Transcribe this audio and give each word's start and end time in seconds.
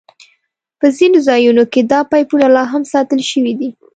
په 0.79 0.87
ځینو 0.97 1.17
ځایونو 1.27 1.63
کې 1.71 1.81
دا 1.91 1.99
پایپونه 2.11 2.47
لاهم 2.57 2.83
ساتل 2.93 3.21
شوي 3.31 3.53
دي. 3.59 3.69